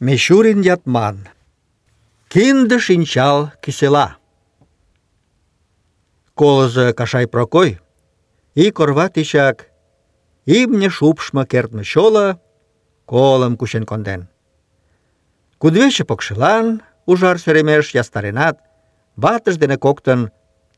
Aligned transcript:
Мишурин 0.00 0.62
ятман. 0.62 1.28
Кинде 2.30 2.78
шинчал 2.78 3.52
кисела. 3.60 4.16
Колызы 6.32 6.94
кашай 6.94 7.26
прокой. 7.28 7.80
И 8.54 8.70
корва 8.70 9.10
тишак. 9.10 9.66
Имне 10.46 10.88
шупшма 10.88 11.44
кертме 11.44 11.84
шола. 11.84 12.40
Колым 13.04 13.58
кучен 13.58 13.84
конден. 13.84 14.28
Кудвече 15.58 16.06
покшылан, 16.06 16.80
ужар 17.04 17.38
сӧремеш 17.38 17.90
ястаренат, 17.90 18.58
ватыж 19.16 19.56
дене 19.58 19.76
коктын 19.76 20.30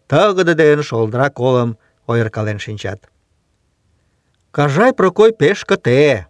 тыгыде 0.09 0.55
ден 0.55 0.83
шолдыра 0.83 1.31
колым 1.31 1.79
ойыркален 2.09 2.59
шинчат. 2.59 3.09
Кажай 4.51 4.93
Прокой 4.93 5.33
пеш 5.33 5.65
кыте, 5.65 6.27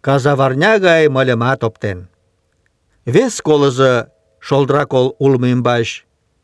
казаварня 0.00 0.78
гай 0.78 1.08
мыльымат 1.08 1.62
оптен. 1.62 2.08
Вес 3.06 3.40
колызы 3.42 4.08
шолдыра 4.40 4.86
кол 4.86 5.16
улмо 5.18 5.46
ӱмбач 5.52 5.88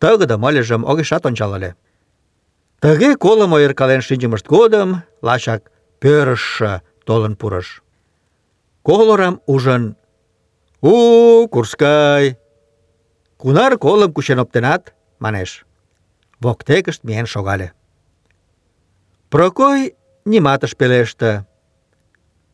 тыгыде 0.00 0.36
мыльыжым 0.36 0.82
огешат 0.90 1.26
ончал 1.26 1.54
ыле. 1.56 1.70
Тыге 2.80 3.16
колым 3.16 3.52
ойыркален 3.52 4.00
шинчымышт 4.00 4.46
годым 4.46 5.02
лачак 5.22 5.70
пӧрышшӧ 6.00 6.82
толын 7.06 7.34
пурыш. 7.36 7.82
Колорам 8.82 9.40
ужын 9.46 9.96
«У, 10.80 11.46
Курскай! 11.48 12.38
Кунар 13.36 13.76
колым 13.76 14.12
кучен 14.12 14.38
оптенат?» 14.38 14.94
манеш. 15.18 15.66
Воктекышт 16.40 17.04
миен 17.04 17.26
шогале. 17.26 17.72
Прокой 19.28 19.94
нимат 20.24 20.64
ыш 20.64 20.74
пелеште. 20.76 21.46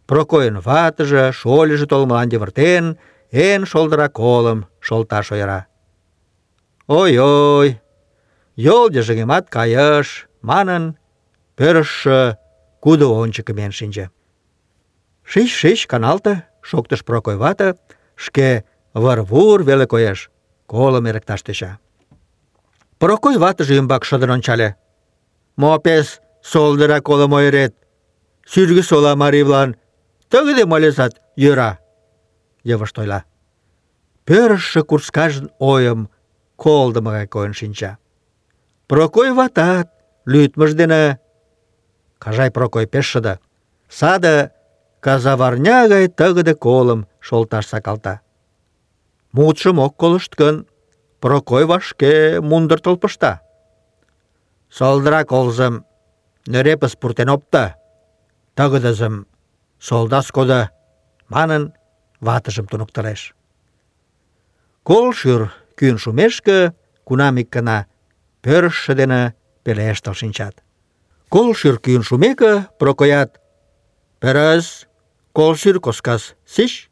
Прокойын 0.06 0.58
ватыже, 0.60 1.32
шольыжо 1.32 1.86
толмылан 1.86 2.28
йывыртен, 2.28 2.98
эн 3.30 3.66
шолдыра 3.66 4.08
колым 4.08 4.66
шолташ 4.80 5.32
ойыра. 5.32 5.66
«Ой-ой, 6.86 7.80
йол 8.56 8.88
йыжыҥемат 8.90 9.50
кайыш»,— 9.50 10.28
манын, 10.42 10.96
пӧрышшӧ 11.56 12.38
кудо 12.80 13.06
ончыко 13.22 13.52
миен 13.52 13.72
шинче. 13.72 14.10
«Шич-шич, 15.24 15.86
каналте»,— 15.86 16.44
шоктыш 16.62 17.04
Прокой 17.04 17.36
вате, 17.36 17.74
шке 18.14 18.64
выр-вур 18.94 19.62
веле 19.64 19.86
коеш, 19.86 20.30
колым 20.66 21.08
эрыкташ 21.08 21.42
тӧча. 21.42 21.78
Прокой 22.98 23.36
ватыже 23.38 23.76
ӱмбак 23.78 24.04
шыдын 24.04 24.30
ончале. 24.30 24.76
«Мо 25.56 25.78
пес 25.78 26.20
солдыра 26.42 27.00
колым 27.00 27.32
ойырет? 27.32 27.74
Сӱргӧ 28.46 28.82
сола 28.82 29.16
марийлан 29.16 29.76
тыгыде 30.30 30.64
молезат 30.64 31.20
йӧра»,— 31.36 31.78
йывышт 32.68 32.96
ойла. 33.00 33.20
Пӧрышшӧ 34.26 34.80
курскажын 34.82 35.46
ойым 35.72 36.00
колдымо 36.62 37.10
гай 37.16 37.26
койын 37.34 37.54
шинча. 37.60 37.92
Прокой 38.88 39.32
ватат 39.38 39.88
лӱдмыж 40.32 40.72
дене 40.80 41.18
Кажай 42.18 42.50
Прокой 42.50 42.86
пеш 42.92 43.06
шыде. 43.12 43.34
Саде 43.88 44.36
казаварня 45.00 45.78
гай 45.88 46.08
тыгыде 46.08 46.54
колым 46.54 47.00
шолташ 47.26 47.66
сакалта. 47.66 48.14
Мутшым 49.32 49.78
ок 49.78 49.96
колышт 49.96 50.34
гын, 50.40 50.66
Прокой 51.20 51.64
вашке 51.64 52.40
мундыртыл 52.40 52.96
пышта. 52.96 53.40
Солдыра 54.70 55.24
колзым 55.24 55.84
нӧрепыс 56.46 56.96
пуртен 56.96 57.28
опта, 57.28 57.76
тыгыдызым 58.54 59.26
солдас 59.78 60.30
кода, 60.32 60.70
манын 61.28 61.72
ватыжым 62.20 62.66
туныктылеш. 62.66 63.34
Кол 64.82 65.12
шӱр 65.12 65.52
кӱн 65.78 65.98
шумешке, 65.98 66.72
кунам 67.04 67.36
ик 67.42 67.48
гына 67.56 67.86
пӧрышшӧ 68.42 68.94
дене 68.94 69.34
пелештыл 69.64 70.14
шинчат. 70.14 70.62
Кол 71.28 71.54
шӱр 71.54 71.78
кӱн 71.78 72.02
шумеке, 72.02 72.66
Прокоят 72.78 73.40
«Пырыс, 74.20 74.86
кол 75.32 75.54
шӱр 75.56 75.80
коскас 75.80 76.34
сич?» 76.46 76.90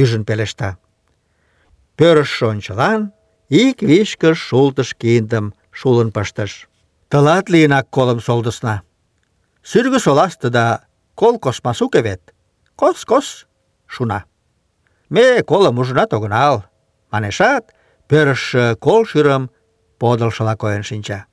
ӱжын 0.00 0.24
пелешта. 0.24 0.78
Пӧрышшӧ 1.96 2.46
ончылан 2.52 3.12
ик 3.48 3.82
вичкыж 3.82 4.38
шултыш 4.48 4.94
киндым 5.00 5.54
шулын 5.78 6.10
пыштыш. 6.12 6.52
Тылат 7.10 7.48
лийынак 7.52 7.86
колым 7.90 8.20
солдысна. 8.20 8.82
Сӱргӧ 9.62 9.98
соласте 9.98 10.48
да 10.56 10.64
кол 11.14 11.38
космас 11.38 11.82
уке 11.82 12.00
вет. 12.02 12.22
Кос-кос 12.80 13.46
шуна. 13.86 14.24
Ме 15.08 15.42
колым 15.42 15.78
ужынат 15.78 16.12
огынал, 16.12 16.64
манешат, 17.12 17.64
пӧрышшӧ 18.08 18.76
кол 18.84 19.04
шӱрым 19.04 19.50
подылшыла 19.98 20.54
койын 20.56 20.82
шинча. 20.82 21.26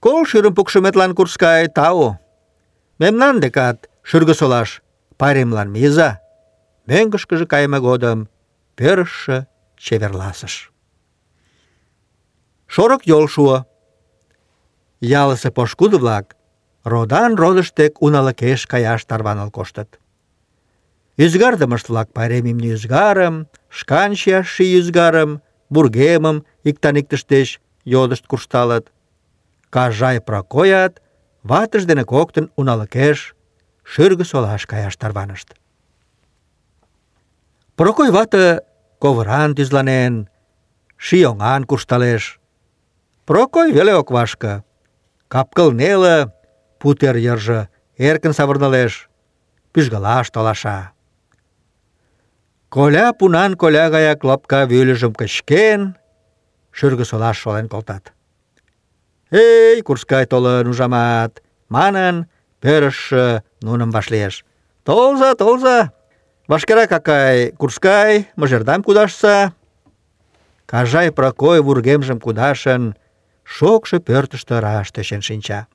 Кол 0.00 0.24
шӱрым 0.24 0.54
пукшыметлан 0.54 1.14
Курскай 1.14 1.68
тау. 1.68 2.18
Мемнан 2.98 3.40
декат 3.40 3.88
шӱргысолаш 4.02 4.82
пайремлан 5.18 5.68
мийыза. 5.70 6.20
Мӧҥгышкыжӧ 6.86 7.46
кайыме 7.46 7.78
годым 7.80 8.28
пӧрышшӧ 8.76 9.46
чеверласыш. 9.76 10.72
Шорык 12.66 13.02
йол 13.06 13.28
шуо. 13.28 13.66
Ялысе 15.00 15.50
пошкудо-влак 15.50 16.36
родан 16.84 17.36
родышт 17.36 17.76
дек 17.76 18.00
уналыкеш 18.02 18.66
каяш 18.66 19.04
тарваныл 19.04 19.50
коштыт. 19.50 19.99
Ӱзгардымышт-влак 21.24 22.08
пайрем 22.16 22.46
имне 22.50 22.68
ӱзгарым, 22.74 23.34
шкан 23.78 24.10
чияш 24.20 24.46
ший 24.54 24.70
ӱзгарым, 24.78 25.30
бургемым 25.72 26.36
иктан-иктышт 26.68 27.26
деч 27.34 27.48
йодышт 27.92 28.24
куржталыт. 28.30 28.86
Кажай 29.74 30.16
Прокоят 30.28 30.94
ватыж 31.50 31.82
дене 31.90 32.04
коктын 32.12 32.46
уналыкеш 32.58 33.18
шӱргӧ 33.90 34.24
солаш 34.30 34.62
каяш 34.70 34.94
тарванышт. 35.00 35.48
Прокой 37.78 38.10
вате 38.16 38.46
ковыран 39.02 39.50
тӱзланен, 39.56 40.14
ший 40.96 41.24
куржталеш. 41.68 42.40
Прокой 43.26 43.68
веле 43.76 43.94
ок 44.00 44.10
вашке. 44.10 44.64
Капкыл 45.32 45.70
неле, 45.80 46.16
путер 46.80 47.16
йырже 47.16 47.68
эркын 48.08 48.32
савырнылеш, 48.32 49.08
пӱжгалаш 49.72 50.26
толаша. 50.30 50.92
Коля 52.74 53.12
пунан 53.18 53.52
коля 53.60 53.86
гаяк 53.94 54.20
лопка 54.28 54.60
вӱльыжым 54.70 55.12
кычкен, 55.20 55.80
шӱргӧ 56.76 57.04
солаш 57.04 57.36
шолен 57.42 57.68
колтат. 57.68 58.04
«Эй, 59.30 59.82
Курскай 59.82 60.24
толын, 60.26 60.66
ужамат!» 60.72 61.42
манын, 61.70 62.26
пӧрышшӧ 62.60 63.42
нуным 63.62 63.90
вашлиеш. 63.90 64.44
«Толза, 64.84 65.34
толза! 65.34 65.92
Вашкерак 66.48 66.92
акай, 66.92 67.52
Курскай, 67.52 68.28
мыжердам 68.36 68.82
кудашса!» 68.82 69.52
Кажай 70.66 71.10
Прокой 71.10 71.60
вургемжым 71.60 72.20
кудашын, 72.20 72.94
шокшо 73.44 73.98
пӧртыштӧ 73.98 74.60
раш 74.60 74.90
тӧчен 74.92 75.22
шинча. 75.22 75.66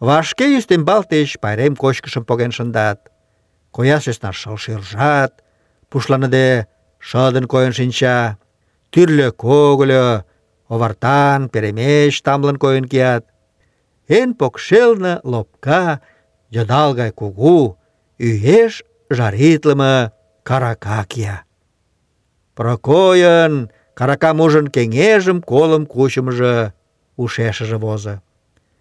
Вашке 0.00 0.58
ӱстембал 0.58 1.04
тич 1.04 1.38
пайрем 1.42 1.76
кочкышым 1.76 2.24
поген 2.24 2.52
шындат. 2.52 3.10
Коя 3.70 4.00
сӧсна 4.00 4.32
шыл 4.32 4.56
шӱржат, 4.56 5.43
пушланыде 5.94 6.48
шыдын 7.08 7.46
койын 7.52 7.72
шинча, 7.78 8.18
тӱрлӧ 8.92 9.28
когыльо, 9.42 10.08
овартан, 10.72 11.40
перемеч 11.52 12.14
тамлын 12.26 12.56
койын 12.62 12.86
кият. 12.92 13.24
Эн 14.18 14.34
покшелне 14.40 15.14
лопка, 15.32 16.00
йыдал 16.54 16.90
гай 16.98 17.10
кугу, 17.20 17.78
ӱеш 18.18 18.72
жаритлыме 19.16 20.10
карака 20.48 21.00
кия. 21.10 21.36
Прокойын 22.56 23.54
каракам 23.98 24.40
ужын 24.44 24.66
кеҥежым 24.74 25.38
колым 25.50 25.86
кучымыжо 25.86 26.54
ушешыже 27.22 27.78
возо. 27.78 28.14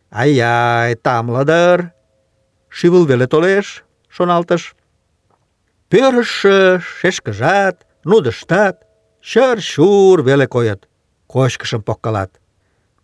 Ай-яй, 0.10 0.96
тамле 0.96 1.44
дыр. 1.50 1.80
Шӱвыл 2.70 3.06
веле 3.06 3.28
толеш, 3.28 3.86
шоналтыш. 4.10 4.64
Пӧрышшӧ, 5.94 6.80
шешкыжат, 6.80 7.78
нудыштат 8.10 8.76
чыр-чур 9.30 10.18
веле 10.28 10.48
койыт, 10.48 10.82
кочкышым 11.32 11.82
поккалат. 11.88 12.32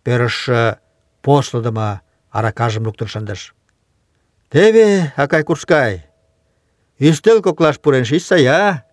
Пӧрышшӧ 0.02 0.62
послыдымо 1.22 2.00
аракажым 2.36 2.86
луктын 2.86 3.06
шындыш. 3.12 3.54
Теве, 4.52 5.12
акай 5.22 5.44
Курскай, 5.44 5.92
ӱстел 6.98 7.38
коклаш 7.42 7.78
пурен 7.78 8.04
шичса-я. 8.04 8.84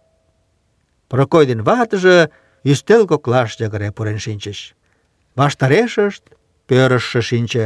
Прокой 1.09 1.47
ден 1.47 1.63
ватыже 1.63 2.29
ӱстел 2.63 3.07
коклаш 3.07 3.49
йыгыре 3.59 3.91
пурен 3.91 4.19
шинчыч. 4.19 4.75
Ваштарешышт 5.35 6.23
пӧрышшӧ 6.67 7.21
шинче. 7.29 7.65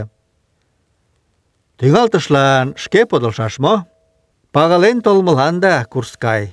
Тӱҥалтышлан 1.77 2.77
шке 2.77 3.05
подылшаш 3.05 3.59
мо? 3.59 3.75
Пагален 4.51 4.97
толмыланда, 5.05 5.85
Курскай, 5.91 6.43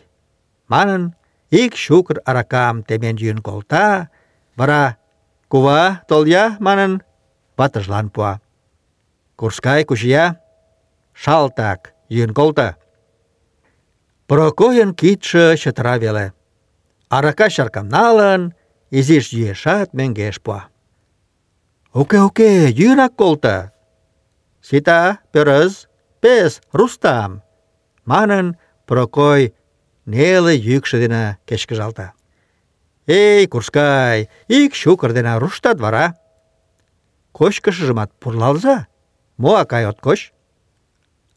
манын, 0.73 1.03
ик 1.51 1.73
шукыр 1.85 2.19
аракам 2.29 2.77
темен 2.89 3.17
йӱын 3.23 3.41
колта, 3.47 3.87
вара 4.59 4.83
«Кува, 5.51 5.83
толя» 6.09 6.45
манын, 6.67 6.93
ватыжлан 7.59 8.07
пуа. 8.15 8.33
Курскай 9.39 9.83
кучия, 9.89 10.27
шалтак, 11.23 11.81
йӱын 12.15 12.33
колта. 12.39 12.69
Прокойын 14.29 14.91
кидше 15.01 15.57
чытыра 15.61 15.95
веле. 16.03 16.27
Арака 17.17 17.49
чаркам 17.55 17.87
налын, 17.89 18.43
изиш 18.99 19.27
йӱэшат 19.33 19.89
мӧҥгеш 19.97 20.37
пуа. 20.45 20.61
«Уке, 22.01 22.19
уке, 22.29 22.51
йӱынак 22.79 23.13
колта!» 23.21 23.73
«Сита, 24.67 25.19
пӧрыз, 25.33 25.89
пес, 26.21 26.53
Рустам!» 26.79 27.43
Манын, 28.11 28.47
Прокой 28.89 29.43
неле 30.13 30.55
йӱкшӧ 30.57 30.97
дене 31.05 31.23
кечкыжалта. 31.49 32.07
«Эй, 33.07 33.47
Курскай, 33.53 34.29
ик 34.49 34.75
шукыр 34.81 35.13
дене 35.13 35.33
руштат 35.39 35.79
вара!» 35.85 36.07
«Кочкышыжымат 37.37 38.11
пурлалза, 38.21 38.77
мо 39.43 39.53
акай 39.63 39.85
от 39.91 39.99
коч?» 40.01 40.21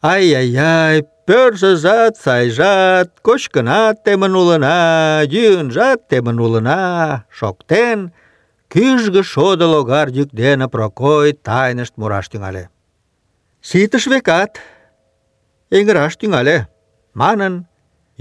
«Ай-яй-яй, 0.01 0.97
пӧрсызат, 1.27 2.13
сайжат, 2.23 3.09
кочкынат 3.25 4.03
темын 4.05 4.33
улына, 4.41 5.23
йӱынжат 5.33 5.99
темын 6.09 6.37
улына!» 6.45 7.25
шоктен, 7.37 7.99
кӱжгӧ 8.71 9.21
шодо 9.31 9.67
логар 9.73 10.07
йӱк 10.17 10.29
дене 10.41 10.67
Прокой 10.73 11.33
тайнышт 11.33 11.93
мураш 11.99 12.25
тӱҥале. 12.31 12.63
Ситыш 13.61 14.07
векат, 14.07 14.53
эҥыраш 15.77 16.13
тӱҥале, 16.19 16.57
манын, 17.21 17.53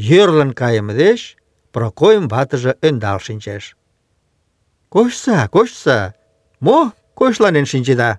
йӧрлын 0.08 0.50
деч 1.02 1.20
Прокойым 1.72 2.26
ватыже 2.28 2.72
ӧндал 2.82 3.18
шинчеш. 3.20 3.76
«Кочса, 4.88 5.48
кочса, 5.54 6.14
мо 6.64 6.92
кочланен 7.14 7.66
шинчеда?» 7.66 8.18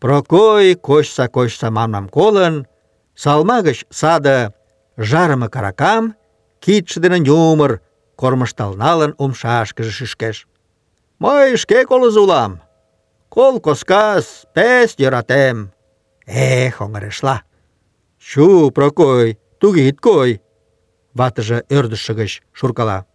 Прокой 0.00 0.74
кочса, 0.74 1.28
кочса 1.28 1.70
манмам 1.70 2.08
колын, 2.08 2.66
салма 3.14 3.62
гыч 3.62 3.78
саде 3.90 4.52
жарыме 4.96 5.48
каракам 5.48 6.14
кидше 6.60 7.00
дене 7.00 7.18
нюмыр 7.20 7.80
кормыжтал 8.20 8.74
налын 8.74 9.14
умшашкыже 9.18 9.90
шӱшкеш. 9.90 10.46
«Мый 11.18 11.56
шке 11.56 11.86
колызо 11.86 12.20
улам. 12.20 12.60
Кол 13.28 13.60
коскас 13.60 14.44
пес 14.54 14.94
йӧратем. 14.98 15.72
Эх, 16.26 16.80
оҥырешла!» 16.82 17.47
«Чу, 18.18 18.70
Прокой, 18.70 19.38
туге 19.60 19.88
ит 19.88 20.00
кой!» 20.00 20.40
Ватыже 21.14 21.64
ӧрдыжшӧ 21.68 22.14
гыч 22.14 22.42
шуркала. 22.52 23.06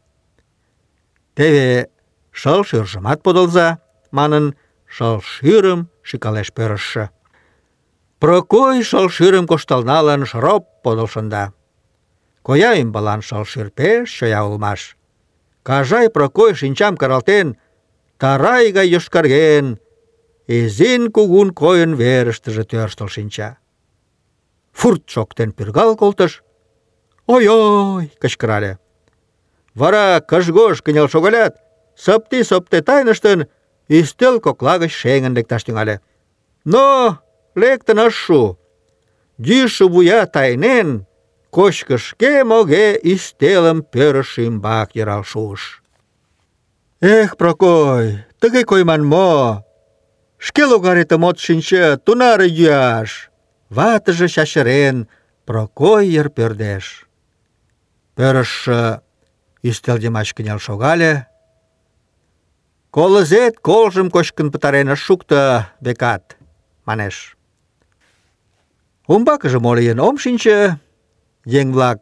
«Теве 1.35 1.89
шыл 2.31 2.63
шӱржымат 2.63 3.23
подылза!» 3.23 3.79
манын, 4.17 4.45
шыл 4.85 5.21
шӱрым 5.21 5.89
пӧрышшӧ. 6.55 7.09
Прокой 8.19 8.83
шыл 8.89 9.09
шӱрым 9.15 9.45
коштал 9.47 9.81
налын 9.83 10.21
шроп 10.25 10.63
подыл 10.83 11.07
шында. 11.13 11.44
Коя 12.47 12.71
ӱмбалан 12.81 13.21
шыл 13.27 13.44
пеш 13.77 14.09
чоя 14.17 14.41
улмаш. 14.47 14.81
Кажай 15.63 16.09
Прокой 16.09 16.53
шинчам 16.56 16.95
каралтен, 16.97 17.57
тарай 18.21 18.71
гай 18.71 18.88
йошкарген, 18.89 19.79
изин 20.47 21.11
кугун 21.11 21.49
койын 21.59 21.91
верыштыже 21.95 22.63
тӧрштыл 22.63 23.07
шинча. 23.07 23.57
Фурт 24.72 25.02
шоктен 25.14 25.50
пӱргал 25.52 25.96
колтыш. 25.96 26.43
«Ой-ой!» — 27.26 28.20
кычкырале. 28.20 28.78
Вара 29.75 30.20
кыжгош 30.20 30.82
кынел 30.82 31.08
шогалят, 31.08 31.55
сыпти-сопте 32.05 32.78
тайныштын, 32.88 33.40
ӱстел 33.88 34.40
кокла 34.40 34.75
гыч 34.78 34.93
шеҥын 35.00 35.34
лекташ 35.34 35.62
тӱҥале. 35.64 36.00
Но 36.72 37.19
лектын 37.60 37.99
ыш 38.06 38.14
шу. 38.25 38.58
Йӱшӧ 39.38 39.84
вуя 39.93 40.26
тайнен, 40.34 40.88
кочкышке 41.55 42.44
моге 42.50 42.84
ӱстелым 43.12 43.78
пӧрыш 43.93 44.31
ӱмбак 44.46 44.88
йырал 44.96 45.22
шуыш. 45.31 45.82
Эх, 47.00 47.37
Прокой, 47.37 48.25
тыге 48.40 48.64
койман 48.64 49.02
мо? 49.12 49.64
Шке 50.37 50.64
логаретым 50.64 51.25
от 51.25 51.38
шинче, 51.38 51.96
тунаре 52.05 52.49
йӱаш. 52.49 53.31
Ватыже 53.75 54.27
чачырен, 54.27 54.97
Прокой 55.45 56.07
йыр 56.13 56.29
пӧрдеш. 56.29 56.85
Пӧрышшӧ 58.15 59.01
ӱстел 59.67 59.97
йымач 59.97 60.29
кынел 60.33 60.59
шогале. 60.59 61.27
Колызет 62.95 63.55
колжым 63.67 64.07
кочкын 64.15 64.47
пытарен 64.53 64.89
ыш 64.93 64.99
шукто, 65.07 65.67
векат, 65.85 66.37
манеш. 66.85 67.35
Умбакыже 69.07 69.59
мо 69.59 69.71
лийын 69.77 69.99
ом 70.07 70.15
шинче, 70.23 70.79
еҥ-влак. 71.59 71.99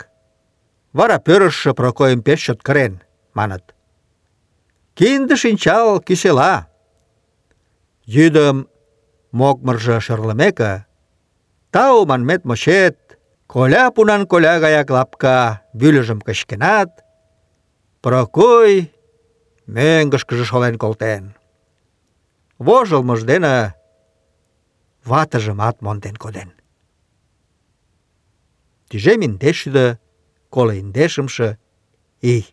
Вара 0.97 1.18
пӧрышшӧ 1.25 1.73
Прокойым 1.73 2.21
пеш 2.21 2.39
чот 2.45 2.59
кырен, 2.62 3.01
маныт. 3.33 3.63
Кинде 4.97 5.35
шинчал 5.38 6.01
кисела. 6.01 6.68
Йӱдым 8.06 8.68
мокмыржо 9.31 10.00
шӧрлымеке, 10.06 10.85
тау 11.71 12.06
манмет 12.06 12.45
мочет, 12.45 12.97
коля 13.47 13.91
пунан 13.91 14.27
коля 14.31 14.59
гаяк 14.59 14.89
лапка 14.89 15.62
вӱльыжым 15.73 16.19
кычкенат, 16.21 16.91
Прокой 18.01 18.91
мӧҥгышкыжӧ 19.68 20.45
шолен 20.45 20.75
колтен. 20.81 21.23
Вожылмыж 22.65 23.21
дене 23.31 23.75
ватыжымат 25.09 25.75
монден 25.85 26.15
коден. 26.23 26.50
Тӱжем 28.89 29.21
индешшӱдӧ 29.27 30.00
коло 30.50 30.73
индешымше 30.81 31.59
ий. 32.21 32.44